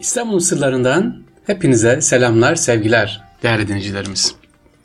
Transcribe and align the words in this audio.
İstanbul'un 0.00 0.38
sırlarından 0.38 1.22
hepinize 1.46 2.00
selamlar, 2.00 2.54
sevgiler 2.54 3.22
değerli 3.42 3.68
dinleyicilerimiz. 3.68 4.34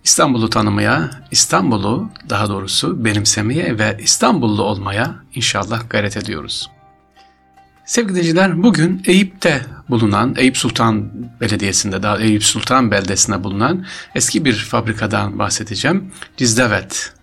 İstanbul'u 0.04 0.50
tanımaya, 0.50 1.10
İstanbul'u 1.32 2.10
daha 2.30 2.50
doğrusu 2.50 3.06
benimsemeye 3.06 3.80
ve 3.80 3.98
İstanbullu 4.02 4.64
olmaya 4.64 5.16
inşallah 5.36 5.90
gayret 5.90 6.18
ediyoruz. 6.18 6.70
Sevgili 7.86 8.12
dinleyiciler 8.12 8.64
bugün 8.64 9.04
Eyüp'te 9.06 9.62
bulunan, 9.90 10.36
Eyüp 10.38 10.58
Sultan 10.58 11.12
Belediyesi'nde, 11.42 12.04
daha 12.04 12.20
Eyüp 12.20 12.44
Sultan 12.44 12.92
beldesinde 12.92 13.44
bulunan 13.44 13.86
eski 14.16 14.46
bir 14.46 14.54
fabrikadan 14.54 15.40
bahsedeceğim. 15.40 16.12
Cizdavet, 16.38 17.14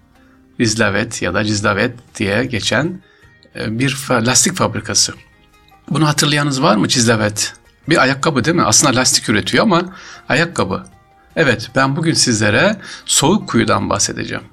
Cizdavet 0.61 1.23
ya 1.23 1.35
da 1.35 1.45
Cizdavet 1.45 1.95
diye 2.19 2.45
geçen 2.45 3.03
e, 3.57 3.79
bir 3.79 4.07
lastik 4.11 4.57
fabrikası. 4.57 5.13
Bunu 5.91 6.09
hatırlayanız 6.09 6.63
var 6.63 6.77
mı 6.77 6.89
Cizdavet? 6.89 7.58
Bir 7.89 8.03
ayakkabı 8.03 8.45
değil 8.45 8.57
mi? 8.57 8.63
Aslında 8.63 8.97
lastik 8.97 9.29
üretiyor 9.29 9.65
ama 9.65 9.83
ayakkabı. 10.29 10.85
Evet 11.37 11.71
ben 11.77 11.97
bugün 11.97 12.13
sizlere 12.13 12.77
soğuk 13.07 13.49
kuyudan 13.49 13.91
bahsedeceğim. 13.91 14.45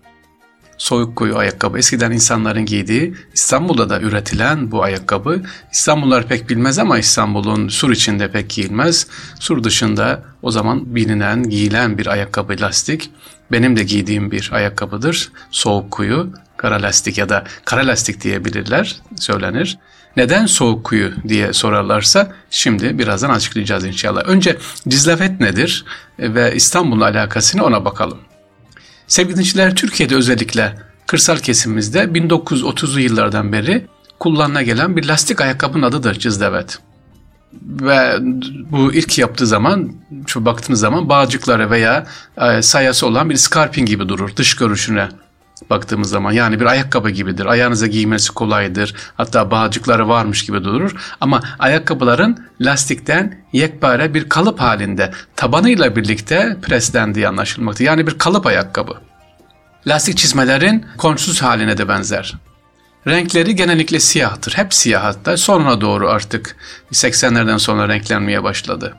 Soğuk 0.78 1.16
kuyu 1.16 1.38
ayakkabı 1.38 1.78
eskiden 1.78 2.12
insanların 2.12 2.66
giydiği 2.66 3.16
İstanbul'da 3.34 3.90
da 3.90 4.02
üretilen 4.02 4.72
bu 4.72 4.84
ayakkabı 4.84 5.42
İstanbullular 5.72 6.28
pek 6.28 6.50
bilmez 6.50 6.80
ama 6.80 6.98
İstanbul'un 6.98 7.68
sur 7.68 7.92
içinde 7.92 8.32
pek 8.32 8.50
giyilmez. 8.50 9.08
Sur 9.40 9.64
dışında 9.64 10.24
o 10.42 10.52
zaman 10.52 10.96
bilinen 10.96 11.50
giyilen 11.50 11.98
bir 11.98 12.08
ayakkabı 12.08 12.56
lastik 12.62 13.12
benim 13.52 13.78
de 13.78 13.84
giydiğim 13.84 14.32
bir 14.32 14.50
ayakkabıdır. 14.54 15.32
Soğuk 15.52 15.92
kuyu 15.92 16.34
kara 16.58 16.82
lastik 16.82 17.18
ya 17.18 17.30
da 17.30 17.44
kara 17.66 17.88
lastik 17.88 18.22
diyebilirler 18.22 18.96
söylenir. 19.20 19.78
Neden 20.18 20.46
soğuk 20.46 20.84
kuyu 20.84 21.12
diye 21.28 21.54
sorarlarsa 21.54 22.32
şimdi 22.50 23.00
birazdan 23.00 23.30
açıklayacağız 23.30 23.86
inşallah. 23.86 24.22
Önce 24.26 24.58
Cizlafet 24.88 25.40
nedir 25.40 25.86
ve 26.20 26.56
İstanbul'la 26.56 27.06
alakasını 27.06 27.64
ona 27.64 27.86
bakalım. 27.86 28.18
Sevgili 29.08 29.34
dinleyiciler 29.34 29.76
Türkiye'de 29.76 30.16
özellikle 30.16 30.76
kırsal 31.08 31.38
kesimimizde 31.38 32.00
1930'lu 32.04 33.00
yıllardan 33.00 33.52
beri 33.52 33.86
kullanıla 34.20 34.62
gelen 34.62 34.98
bir 34.98 35.06
lastik 35.06 35.42
ayakkabının 35.42 35.84
adıdır 35.84 36.20
Cizlevet. 36.20 36.80
Ve 37.62 38.18
bu 38.72 38.94
ilk 38.94 39.18
yaptığı 39.18 39.48
zaman, 39.48 39.94
şu 40.28 40.46
baktığınız 40.46 40.80
zaman 40.80 41.10
bağcıkları 41.10 41.72
veya 41.72 42.06
e, 42.38 42.62
sayası 42.62 43.08
olan 43.08 43.30
bir 43.30 43.36
scarping 43.36 43.88
gibi 43.88 44.10
durur 44.10 44.36
dış 44.36 44.56
görüşüne 44.56 45.10
baktığımız 45.70 46.10
zaman. 46.10 46.32
Yani 46.32 46.60
bir 46.60 46.66
ayakkabı 46.66 47.10
gibidir. 47.10 47.46
Ayağınıza 47.46 47.88
giymesi 47.88 48.34
kolaydır. 48.34 48.96
Hatta 49.18 49.52
bağcıkları 49.52 50.08
varmış 50.08 50.46
gibi 50.46 50.64
durur. 50.64 51.16
Ama 51.22 51.42
ayakkabıların 51.60 52.48
lastikten 52.62 53.46
yekpare 53.54 54.14
bir 54.14 54.30
kalıp 54.30 54.60
halinde 54.60 55.12
tabanıyla 55.36 55.96
birlikte 55.96 56.58
preslendiği 56.62 57.28
anlaşılmakta. 57.28 57.84
Yani 57.84 58.08
bir 58.08 58.18
kalıp 58.18 58.46
ayakkabı. 58.46 58.94
Lastik 59.88 60.18
çizmelerin 60.18 60.86
konçsuz 60.98 61.42
haline 61.42 61.78
de 61.78 61.88
benzer. 61.88 62.36
Renkleri 63.08 63.56
genellikle 63.56 64.00
siyahtır. 64.00 64.54
Hep 64.54 64.74
siyah 64.74 65.04
hatta. 65.04 65.38
Sonuna 65.38 65.82
doğru 65.82 66.10
artık 66.10 66.56
80'lerden 66.92 67.58
sonra 67.58 67.88
renklenmeye 67.88 68.44
başladı. 68.44 68.96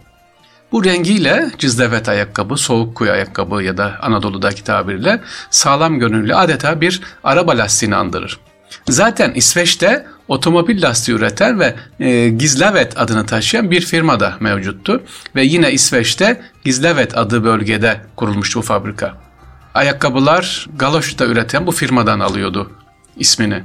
Bu 0.77 0.85
rengiyle 0.85 1.51
cizdevet 1.59 2.09
ayakkabı, 2.09 2.57
soğuk 2.57 2.95
kuyu 2.95 3.11
ayakkabı 3.11 3.63
ya 3.63 3.77
da 3.77 3.99
Anadolu'daki 4.03 4.65
tabirle 4.65 5.21
sağlam 5.51 5.99
gönüllü 5.99 6.35
adeta 6.35 6.81
bir 6.81 7.01
araba 7.25 7.59
lastiğini 7.59 7.97
andırır. 7.97 8.41
Zaten 8.89 9.33
İsveç'te 9.35 10.07
otomobil 10.29 10.83
lastiği 10.83 11.17
üreten 11.17 11.61
ve 11.61 11.75
e, 12.01 12.29
Gizlavet 12.29 13.01
adını 13.01 13.27
taşıyan 13.27 13.71
bir 13.71 13.81
firma 13.81 14.21
da 14.21 14.37
mevcuttu. 14.41 15.03
Ve 15.35 15.45
yine 15.45 15.73
İsveç'te 15.73 16.41
Gizlavet 16.65 17.19
adı 17.19 17.45
bölgede 17.45 18.01
kurulmuştu 18.17 18.59
bu 18.59 18.63
fabrika. 18.63 19.15
Ayakkabılar 19.75 20.67
galoşta 20.77 21.27
üreten 21.27 21.67
bu 21.67 21.73
firmadan 21.73 22.21
alıyordu 22.21 22.71
ismini. 23.17 23.63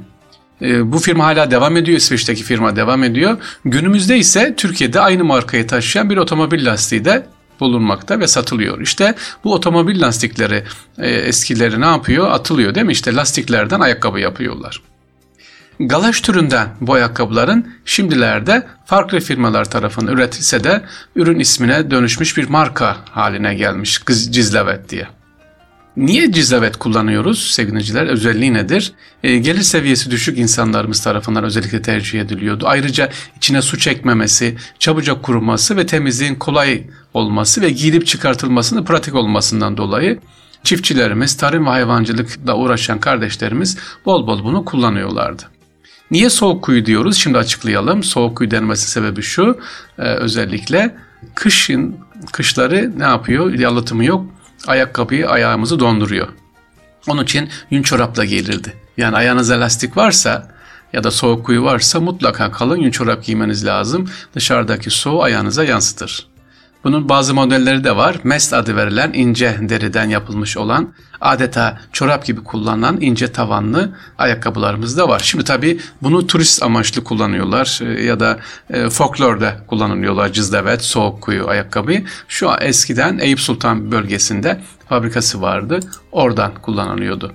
Ee, 0.62 0.92
bu 0.92 0.98
firma 0.98 1.24
hala 1.24 1.50
devam 1.50 1.76
ediyor. 1.76 1.98
İsveç'teki 1.98 2.42
firma 2.42 2.76
devam 2.76 3.04
ediyor. 3.04 3.36
Günümüzde 3.64 4.18
ise 4.18 4.54
Türkiye'de 4.56 5.00
aynı 5.00 5.24
markayı 5.24 5.66
taşıyan 5.66 6.10
bir 6.10 6.16
otomobil 6.16 6.66
lastiği 6.66 7.04
de 7.04 7.26
bulunmakta 7.60 8.20
ve 8.20 8.26
satılıyor. 8.26 8.80
İşte 8.80 9.14
bu 9.44 9.54
otomobil 9.54 10.00
lastikleri 10.00 10.64
e, 10.98 11.10
eskileri 11.10 11.80
ne 11.80 11.86
yapıyor? 11.86 12.30
Atılıyor 12.30 12.74
değil 12.74 12.86
mi? 12.86 12.92
İşte 12.92 13.14
lastiklerden 13.14 13.80
ayakkabı 13.80 14.20
yapıyorlar. 14.20 14.82
Galaş 15.80 16.20
türünden 16.20 16.68
bu 16.80 16.92
ayakkabıların 16.92 17.74
şimdilerde 17.84 18.66
farklı 18.86 19.20
firmalar 19.20 19.64
tarafından 19.64 20.14
üretilse 20.14 20.64
de 20.64 20.82
ürün 21.16 21.38
ismine 21.38 21.90
dönüşmüş 21.90 22.36
bir 22.36 22.48
marka 22.48 22.96
haline 23.10 23.54
gelmiş 23.54 24.00
Cizlevet 24.06 24.88
diye. 24.88 25.21
Niye 25.96 26.32
cizavet 26.32 26.76
kullanıyoruz 26.76 27.50
sevgiliciler? 27.50 28.06
Özelliği 28.06 28.54
nedir? 28.54 28.92
E, 29.22 29.38
gelir 29.38 29.62
seviyesi 29.62 30.10
düşük 30.10 30.38
insanlarımız 30.38 31.02
tarafından 31.02 31.44
özellikle 31.44 31.82
tercih 31.82 32.20
ediliyordu. 32.20 32.64
Ayrıca 32.68 33.10
içine 33.36 33.62
su 33.62 33.78
çekmemesi, 33.78 34.56
çabucak 34.78 35.22
kuruması 35.22 35.76
ve 35.76 35.86
temizliğin 35.86 36.34
kolay 36.34 36.82
olması 37.14 37.62
ve 37.62 37.70
giyilip 37.70 38.06
çıkartılmasının 38.06 38.84
pratik 38.84 39.14
olmasından 39.14 39.76
dolayı 39.76 40.18
çiftçilerimiz, 40.64 41.36
tarım 41.36 41.66
ve 41.66 41.70
hayvancılıkla 41.70 42.56
uğraşan 42.56 43.00
kardeşlerimiz 43.00 43.78
bol 44.06 44.26
bol 44.26 44.44
bunu 44.44 44.64
kullanıyorlardı. 44.64 45.42
Niye 46.10 46.30
soğuk 46.30 46.64
kuyu 46.64 46.86
diyoruz? 46.86 47.16
Şimdi 47.16 47.38
açıklayalım. 47.38 48.02
Soğuk 48.02 48.36
kuyu 48.36 48.50
denmesi 48.50 48.90
sebebi 48.90 49.22
şu. 49.22 49.58
E, 49.98 50.02
özellikle 50.02 50.94
kışın, 51.34 51.96
kışları 52.32 52.92
ne 52.98 53.04
yapıyor? 53.04 53.54
Yalıtımı 53.54 54.04
yok 54.04 54.26
ayakkabıyı 54.66 55.28
ayağımızı 55.28 55.80
donduruyor. 55.80 56.28
Onun 57.08 57.24
için 57.24 57.48
yün 57.70 57.82
çorapla 57.82 58.24
giyilirdi. 58.24 58.76
Yani 58.96 59.16
ayağınızda 59.16 59.60
lastik 59.60 59.96
varsa 59.96 60.52
ya 60.92 61.04
da 61.04 61.10
soğuk 61.10 61.46
kuyu 61.46 61.62
varsa 61.62 62.00
mutlaka 62.00 62.52
kalın 62.52 62.76
yün 62.76 62.90
çorap 62.90 63.24
giymeniz 63.24 63.66
lazım. 63.66 64.10
Dışarıdaki 64.34 64.90
soğuğu 64.90 65.22
ayağınıza 65.22 65.64
yansıtır. 65.64 66.31
Bunun 66.84 67.08
bazı 67.08 67.34
modelleri 67.34 67.84
de 67.84 67.96
var. 67.96 68.16
Mest 68.24 68.54
adı 68.54 68.76
verilen 68.76 69.12
ince 69.12 69.56
deriden 69.60 70.08
yapılmış 70.08 70.56
olan 70.56 70.94
adeta 71.20 71.78
çorap 71.92 72.24
gibi 72.24 72.44
kullanılan 72.44 73.00
ince 73.00 73.32
tavanlı 73.32 73.92
ayakkabılarımız 74.18 74.98
da 74.98 75.08
var. 75.08 75.20
Şimdi 75.24 75.44
tabii 75.44 75.80
bunu 76.02 76.26
turist 76.26 76.62
amaçlı 76.62 77.04
kullanıyorlar 77.04 77.80
e, 77.82 78.04
ya 78.04 78.20
da 78.20 78.38
e, 78.70 78.90
folklorda 78.90 79.56
kullanılıyorlar 79.66 80.32
cızdevet, 80.32 80.82
soğuk 80.82 81.22
kuyu 81.22 81.48
ayakkabıyı. 81.48 82.04
Şu 82.28 82.50
eskiden 82.60 83.18
Eyüp 83.18 83.40
Sultan 83.40 83.92
bölgesinde 83.92 84.60
fabrikası 84.88 85.42
vardı. 85.42 85.80
Oradan 86.12 86.52
kullanılıyordu. 86.62 87.32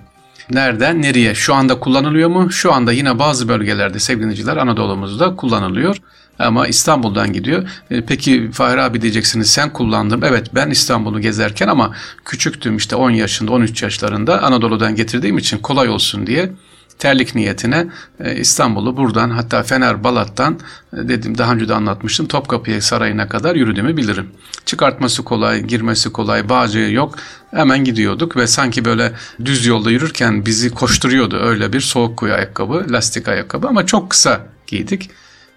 Nereden 0.52 1.02
nereye? 1.02 1.36
Şu 1.36 1.54
anda 1.54 1.80
kullanılıyor 1.80 2.30
mu? 2.30 2.52
Şu 2.52 2.74
anda 2.74 2.92
yine 2.92 3.20
bazı 3.20 3.48
bölgelerde 3.48 4.00
sevgiliciler 4.00 4.58
Anadolu'muzda 4.58 5.36
kullanılıyor. 5.36 5.98
Ama 6.40 6.68
İstanbul'dan 6.68 7.34
gidiyor. 7.34 7.70
E, 7.92 8.06
peki 8.06 8.52
Fahri 8.52 8.82
abi 8.82 9.02
diyeceksiniz 9.02 9.50
sen 9.50 9.74
kullandım. 9.74 10.24
Evet 10.24 10.56
ben 10.56 10.70
İstanbul'u 10.70 11.20
gezerken 11.20 11.68
ama 11.68 11.96
küçüktüm 12.26 12.78
işte 12.78 12.96
10 12.96 13.12
yaşında 13.12 13.52
13 13.52 13.84
yaşlarında 13.84 14.44
Anadolu'dan 14.44 14.96
getirdiğim 14.96 15.38
için 15.38 15.58
kolay 15.58 15.90
olsun 15.90 16.28
diye 16.28 16.52
terlik 17.00 17.36
niyetine 17.36 17.88
e, 18.20 18.36
İstanbul'u 18.36 18.98
buradan 18.98 19.30
hatta 19.30 19.64
Fener 19.64 20.04
Balat'tan 20.04 20.60
e, 20.94 20.98
dedim 21.08 21.38
daha 21.38 21.54
önce 21.54 21.70
de 21.70 21.74
anlatmıştım 21.74 22.28
Topkapı 22.28 22.82
Sarayı'na 22.82 23.30
kadar 23.30 23.56
yürüdüğümü 23.56 23.98
bilirim. 23.98 24.28
Çıkartması 24.66 25.24
kolay, 25.24 25.62
girmesi 25.62 26.12
kolay, 26.12 26.50
bağcığı 26.50 26.80
yok. 26.80 27.16
Hemen 27.52 27.84
gidiyorduk 27.84 28.38
ve 28.38 28.48
sanki 28.48 28.86
böyle 28.86 29.14
düz 29.46 29.66
yolda 29.66 29.92
yürürken 29.92 30.46
bizi 30.46 30.70
koşturuyordu. 30.70 31.38
Öyle 31.38 31.74
bir 31.74 31.82
soğuk 31.82 32.18
kuyu 32.18 32.34
ayakkabı, 32.34 32.86
lastik 32.90 33.28
ayakkabı 33.28 33.68
ama 33.68 33.86
çok 33.86 34.10
kısa 34.10 34.42
giydik. 34.68 35.10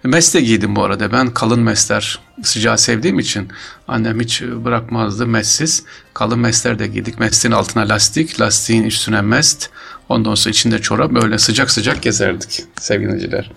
Mesle 0.04 0.40
giydim 0.40 0.76
bu 0.76 0.84
arada. 0.84 1.12
Ben 1.12 1.34
kalın 1.34 1.60
mesler 1.60 2.18
sıcağı 2.42 2.78
sevdiğim 2.78 3.18
için 3.18 3.48
annem 3.88 4.20
hiç 4.20 4.42
bırakmazdı 4.42 5.26
messiz. 5.26 5.84
Kalın 6.14 6.38
mesler 6.38 6.78
de 6.78 6.86
giydik. 6.86 7.18
Mesleğin 7.18 7.54
altına 7.54 7.88
lastik, 7.88 8.40
lastiğin 8.40 8.84
üstüne 8.84 9.20
mest. 9.20 9.70
Ondan 10.10 10.34
sonra 10.34 10.50
içinde 10.50 10.78
çorap 10.78 11.12
böyle 11.12 11.38
sıcak 11.38 11.70
sıcak 11.70 12.02
gezerdik 12.02 12.64
sevgiliciler. 12.80 13.50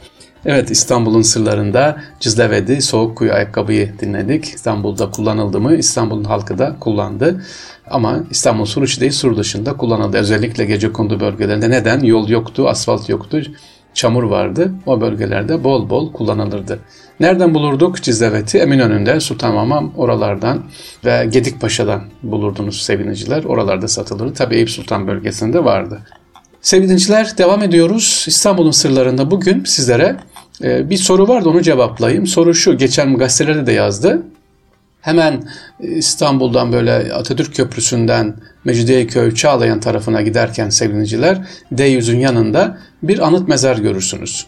Evet 0.45 0.71
İstanbul'un 0.71 1.21
sırlarında 1.21 1.97
Cizlevedi 2.19 2.81
soğuk 2.81 3.17
kuyu 3.17 3.33
ayakkabıyı 3.33 3.93
dinledik. 3.99 4.45
İstanbul'da 4.45 5.11
kullanıldı 5.11 5.59
mı? 5.59 5.75
İstanbul'un 5.75 6.23
halkı 6.23 6.57
da 6.57 6.75
kullandı. 6.79 7.45
Ama 7.91 8.23
İstanbul 8.31 8.65
sur 8.65 8.83
içi 8.83 9.01
değil 9.01 9.11
sur 9.11 9.37
dışında 9.37 9.77
kullanıldı. 9.77 10.17
Özellikle 10.17 10.65
gece 10.65 10.91
kondu 10.91 11.19
bölgelerinde 11.19 11.69
neden? 11.69 11.99
Yol 11.99 12.29
yoktu, 12.29 12.69
asfalt 12.69 13.09
yoktu 13.09 13.41
çamur 13.93 14.23
vardı. 14.23 14.73
O 14.85 15.01
bölgelerde 15.01 15.63
bol 15.63 15.89
bol 15.89 16.13
kullanılırdı. 16.13 16.79
Nereden 17.19 17.53
bulurduk 17.53 18.01
Cizleveti? 18.01 18.57
Eminönü'nde, 18.57 19.19
Sultanhamam 19.19 19.93
oralardan 19.97 20.63
ve 21.05 21.25
Gedikpaşa'dan 21.31 22.01
bulurdunuz 22.23 22.81
seviniciler. 22.81 23.43
Oralarda 23.43 23.87
satılırdı. 23.87 24.33
Tabii 24.33 24.55
Eyüp 24.55 24.69
Sultan 24.69 25.07
bölgesinde 25.07 25.65
vardı. 25.65 26.01
Sevgili 26.63 27.37
devam 27.37 27.63
ediyoruz. 27.63 28.25
İstanbul'un 28.27 28.71
sırlarında 28.71 29.31
bugün 29.31 29.63
sizlere 29.63 30.17
Ee, 30.63 30.89
bir 30.89 30.97
soru 30.97 31.27
vardı 31.27 31.49
onu 31.49 31.61
cevaplayayım. 31.61 32.27
Soru 32.27 32.53
şu, 32.53 32.77
geçen 32.77 33.17
gazetelerde 33.17 33.65
de 33.65 33.71
yazdı. 33.71 34.23
Hemen 35.01 35.43
İstanbul'dan 35.79 36.73
böyle 36.73 37.13
Atatürk 37.13 37.55
Köprüsü'nden 37.55 38.35
Mecidiyeköy 38.63 39.35
Çağlayan 39.35 39.79
tarafına 39.79 40.21
giderken 40.21 40.69
sevgiliciler 40.69 41.47
D100'ün 41.73 42.19
yanında 42.19 42.77
bir 43.03 43.27
anıt 43.27 43.47
mezar 43.47 43.77
görürsünüz. 43.77 44.45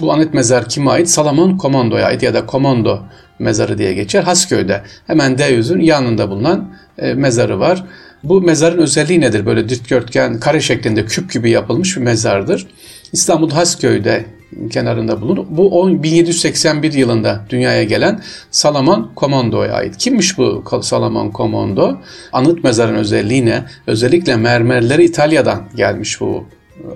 Bu 0.00 0.12
anıt 0.12 0.34
mezar 0.34 0.68
kime 0.68 0.90
ait? 0.90 1.10
Salomon 1.10 1.56
Komando'ya 1.56 2.06
ait 2.06 2.22
ya 2.22 2.34
da 2.34 2.46
Komando 2.46 3.02
mezarı 3.38 3.78
diye 3.78 3.94
geçer. 3.94 4.22
Hasköy'de 4.22 4.82
hemen 5.06 5.32
D100'ün 5.32 5.80
yanında 5.80 6.30
bulunan 6.30 6.74
e, 6.98 7.14
mezarı 7.14 7.60
var. 7.60 7.84
Bu 8.24 8.40
mezarın 8.40 8.78
özelliği 8.78 9.20
nedir? 9.20 9.46
Böyle 9.46 9.68
dikdörtgen, 9.68 10.40
kare 10.40 10.60
şeklinde 10.60 11.04
küp 11.04 11.32
gibi 11.32 11.50
yapılmış 11.50 11.96
bir 11.96 12.02
mezardır. 12.02 12.66
İstanbul 13.12 13.50
Hasköy'de 13.50 14.26
kenarında 14.70 15.20
bulunur. 15.20 15.46
Bu 15.50 16.02
1781 16.02 16.92
yılında 16.92 17.44
dünyaya 17.50 17.84
gelen 17.84 18.22
Salaman 18.50 19.14
Komando'ya 19.14 19.72
ait. 19.72 19.96
Kimmiş 19.96 20.38
bu 20.38 20.64
Salaman 20.82 21.30
Komando? 21.30 21.96
Anıt 22.32 22.64
mezarın 22.64 22.94
özelliği 22.94 23.46
ne? 23.46 23.64
Özellikle 23.86 24.36
mermerleri 24.36 25.04
İtalya'dan 25.04 25.62
gelmiş 25.76 26.20
bu 26.20 26.44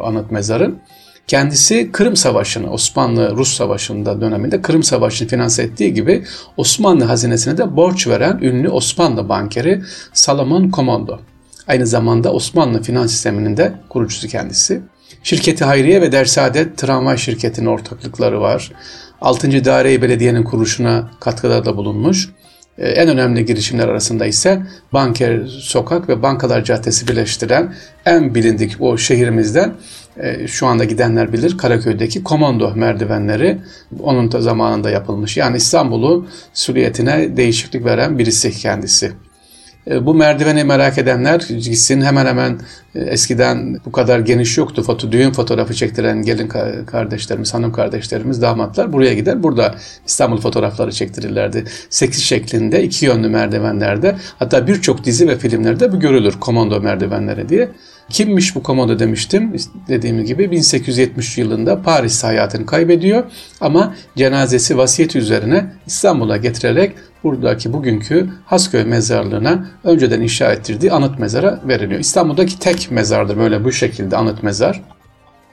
anıt 0.00 0.30
mezarın. 0.30 0.78
Kendisi 1.26 1.92
Kırım 1.92 2.16
Savaşı'nı, 2.16 2.70
Osmanlı-Rus 2.70 3.56
Savaşı'nda 3.56 4.20
döneminde 4.20 4.62
Kırım 4.62 4.82
Savaşı'nı 4.82 5.28
finanse 5.28 5.62
ettiği 5.62 5.94
gibi 5.94 6.24
Osmanlı 6.56 7.04
hazinesine 7.04 7.58
de 7.58 7.76
borç 7.76 8.06
veren 8.06 8.38
ünlü 8.42 8.68
Osmanlı 8.68 9.28
bankeri 9.28 9.82
Salomon 10.12 10.70
Komando. 10.70 11.18
Aynı 11.68 11.86
zamanda 11.86 12.32
Osmanlı 12.32 12.82
finans 12.82 13.10
sisteminin 13.10 13.56
de 13.56 13.72
kurucusu 13.88 14.28
kendisi. 14.28 14.82
Şirketi 15.22 15.64
Hayriye 15.64 16.02
ve 16.02 16.12
Dersaadet 16.12 16.78
Tramvay 16.78 17.18
Şirketi'nin 17.18 17.66
ortaklıkları 17.66 18.40
var. 18.40 18.72
6. 19.20 19.64
Daire 19.64 20.02
Belediye'nin 20.02 20.42
kuruluşuna 20.42 21.10
katkıda 21.20 21.64
da 21.64 21.76
bulunmuş. 21.76 22.28
Ee, 22.78 22.88
en 22.88 23.08
önemli 23.08 23.44
girişimler 23.44 23.88
arasında 23.88 24.26
ise 24.26 24.62
Banker 24.92 25.46
Sokak 25.46 26.08
ve 26.08 26.22
Bankalar 26.22 26.64
Caddesi 26.64 27.08
birleştiren 27.08 27.74
en 28.06 28.34
bilindik 28.34 28.76
o 28.80 28.98
şehrimizden 28.98 29.74
şu 30.46 30.66
anda 30.66 30.84
gidenler 30.84 31.32
bilir 31.32 31.58
Karaköy'deki 31.58 32.24
komando 32.24 32.72
merdivenleri 32.74 33.58
onun 34.00 34.32
da 34.32 34.40
zamanında 34.40 34.90
yapılmış. 34.90 35.36
Yani 35.36 35.56
İstanbul'u 35.56 36.26
süriyetine 36.52 37.36
değişiklik 37.36 37.84
veren 37.84 38.18
birisi 38.18 38.50
kendisi. 38.50 39.12
E, 39.90 40.06
bu 40.06 40.14
merdiveni 40.14 40.64
merak 40.64 40.98
edenler 40.98 41.40
gitsin 41.40 42.00
hemen 42.00 42.26
hemen 42.26 42.58
e, 42.94 43.00
eskiden 43.00 43.80
bu 43.86 43.92
kadar 43.92 44.18
geniş 44.18 44.58
yoktu. 44.58 44.82
Foto, 44.82 45.12
düğün 45.12 45.32
fotoğrafı 45.32 45.74
çektiren 45.74 46.22
gelin 46.22 46.48
kardeşlerimiz, 46.86 47.54
hanım 47.54 47.72
kardeşlerimiz, 47.72 48.42
damatlar 48.42 48.92
buraya 48.92 49.14
gider. 49.14 49.42
Burada 49.42 49.74
İstanbul 50.06 50.40
fotoğrafları 50.40 50.92
çektirirlerdi. 50.92 51.64
Sekiz 51.90 52.22
şeklinde 52.22 52.82
iki 52.82 53.06
yönlü 53.06 53.28
merdivenlerde 53.28 54.16
hatta 54.38 54.66
birçok 54.66 55.04
dizi 55.04 55.28
ve 55.28 55.38
filmlerde 55.38 55.92
bu 55.92 56.00
görülür 56.00 56.34
komando 56.40 56.80
merdivenleri 56.80 57.48
diye. 57.48 57.68
Kimmiş 58.10 58.54
bu 58.54 58.62
komodo 58.62 58.98
demiştim. 58.98 59.56
Dediğim 59.88 60.24
gibi 60.24 60.50
1870 60.50 61.38
yılında 61.38 61.82
Paris'te 61.82 62.26
hayatını 62.26 62.66
kaybediyor 62.66 63.24
ama 63.60 63.94
cenazesi 64.16 64.78
vasiyeti 64.78 65.18
üzerine 65.18 65.72
İstanbul'a 65.86 66.36
getirerek 66.36 66.92
buradaki 67.24 67.72
bugünkü 67.72 68.28
Hasköy 68.46 68.84
mezarlığına 68.84 69.66
önceden 69.84 70.20
inşa 70.20 70.52
ettirdiği 70.52 70.92
anıt 70.92 71.18
mezara 71.18 71.60
veriliyor. 71.68 72.00
İstanbul'daki 72.00 72.58
tek 72.58 72.90
mezardır 72.90 73.36
böyle 73.36 73.64
bu 73.64 73.72
şekilde 73.72 74.16
anıt 74.16 74.42
mezar. 74.42 74.82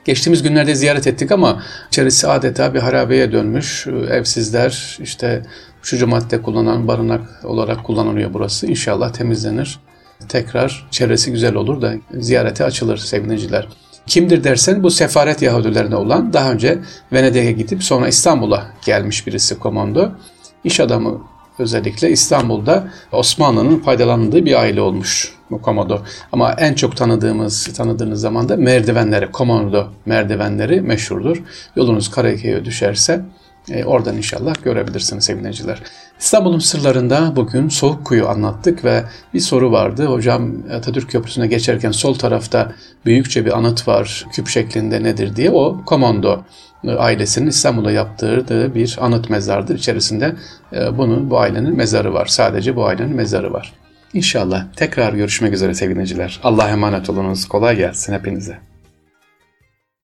Geçtiğimiz 0.04 0.42
günlerde 0.42 0.74
ziyaret 0.74 1.06
ettik 1.06 1.32
ama 1.32 1.62
içerisi 1.88 2.28
adeta 2.28 2.74
bir 2.74 2.78
harabeye 2.78 3.32
dönmüş. 3.32 3.86
Evsizler 3.86 4.98
işte 5.02 5.42
uçucu 5.80 6.06
madde 6.06 6.42
kullanan 6.42 6.88
barınak 6.88 7.44
olarak 7.44 7.84
kullanılıyor 7.84 8.34
burası. 8.34 8.66
İnşallah 8.66 9.12
temizlenir 9.12 9.80
tekrar 10.28 10.86
çevresi 10.90 11.32
güzel 11.32 11.54
olur 11.54 11.82
da 11.82 11.94
ziyarete 12.14 12.64
açılır 12.64 12.96
sevgiliciler. 12.96 13.68
Kimdir 14.06 14.44
dersen 14.44 14.82
bu 14.82 14.90
sefaret 14.90 15.42
Yahudilerine 15.42 15.96
olan 15.96 16.32
daha 16.32 16.52
önce 16.52 16.78
Venedik'e 17.12 17.52
gidip 17.52 17.84
sonra 17.84 18.08
İstanbul'a 18.08 18.66
gelmiş 18.86 19.26
birisi 19.26 19.58
komando. 19.58 20.08
İş 20.64 20.80
adamı 20.80 21.20
özellikle 21.58 22.10
İstanbul'da 22.10 22.88
Osmanlı'nın 23.12 23.78
faydalandığı 23.78 24.44
bir 24.44 24.60
aile 24.60 24.80
olmuş 24.80 25.34
bu 25.50 25.62
komodo. 25.62 26.02
Ama 26.32 26.52
en 26.52 26.74
çok 26.74 26.96
tanıdığımız, 26.96 27.72
tanıdığınız 27.76 28.20
zaman 28.20 28.48
da 28.48 28.56
merdivenleri, 28.56 29.30
komodo 29.30 29.88
merdivenleri 30.06 30.80
meşhurdur. 30.80 31.42
Yolunuz 31.76 32.10
Karaköy'e 32.10 32.64
düşerse 32.64 33.24
e, 33.70 33.84
oradan 33.84 34.16
inşallah 34.16 34.54
görebilirsiniz 34.64 35.24
sevgiliciler. 35.24 35.82
İstanbul'un 36.18 36.58
sırlarında 36.58 37.36
bugün 37.36 37.68
Soğuk 37.68 38.04
Kuyu 38.04 38.28
anlattık 38.28 38.84
ve 38.84 39.04
bir 39.34 39.40
soru 39.40 39.72
vardı. 39.72 40.06
Hocam 40.06 40.52
Atatürk 40.72 41.10
Köprüsü'ne 41.10 41.46
geçerken 41.46 41.90
sol 41.90 42.14
tarafta 42.14 42.72
büyükçe 43.06 43.46
bir 43.46 43.58
anıt 43.58 43.88
var. 43.88 44.26
Küp 44.32 44.48
şeklinde 44.48 45.02
nedir 45.02 45.36
diye. 45.36 45.50
O 45.50 45.82
komando 45.86 46.44
ailesinin 46.86 47.46
İstanbul'a 47.46 47.92
yaptırdığı 47.92 48.74
bir 48.74 48.98
anıt 49.00 49.30
mezardır. 49.30 49.74
İçerisinde 49.74 50.36
e, 50.72 50.98
bunun 50.98 51.30
bu 51.30 51.38
ailenin 51.38 51.76
mezarı 51.76 52.14
var. 52.14 52.26
Sadece 52.26 52.76
bu 52.76 52.86
ailenin 52.86 53.16
mezarı 53.16 53.52
var. 53.52 53.72
İnşallah 54.14 54.64
tekrar 54.76 55.12
görüşmek 55.12 55.52
üzere 55.52 55.74
sevgiliciler. 55.74 56.40
Allah'a 56.44 56.68
emanet 56.68 57.10
olunuz. 57.10 57.48
Kolay 57.48 57.76
gelsin 57.76 58.12
hepinize. 58.12 58.71